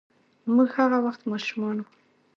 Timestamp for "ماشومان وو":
1.31-1.89